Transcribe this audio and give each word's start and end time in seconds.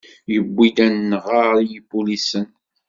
Yewwi-d 0.33 0.77
ad 0.85 0.93
naɣer 1.09 1.53
i 1.59 1.65
ipulisen. 1.77 2.47